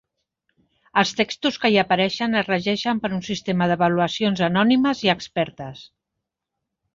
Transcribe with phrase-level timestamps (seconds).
[1.01, 5.85] Els textos que hi apareixen es regeixen per un sistema d'avaluacions anònimes i expertes.